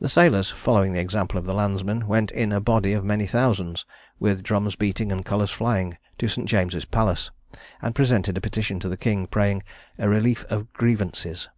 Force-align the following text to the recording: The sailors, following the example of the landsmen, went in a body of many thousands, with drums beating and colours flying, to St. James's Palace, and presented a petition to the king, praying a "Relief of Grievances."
The 0.00 0.08
sailors, 0.08 0.48
following 0.50 0.94
the 0.94 1.00
example 1.02 1.36
of 1.36 1.44
the 1.44 1.52
landsmen, 1.52 2.06
went 2.08 2.30
in 2.30 2.50
a 2.50 2.62
body 2.62 2.94
of 2.94 3.04
many 3.04 3.26
thousands, 3.26 3.84
with 4.18 4.42
drums 4.42 4.74
beating 4.74 5.12
and 5.12 5.22
colours 5.22 5.50
flying, 5.50 5.98
to 6.16 6.28
St. 6.28 6.48
James's 6.48 6.86
Palace, 6.86 7.30
and 7.82 7.94
presented 7.94 8.38
a 8.38 8.40
petition 8.40 8.80
to 8.80 8.88
the 8.88 8.96
king, 8.96 9.26
praying 9.26 9.62
a 9.98 10.08
"Relief 10.08 10.46
of 10.48 10.72
Grievances." 10.72 11.50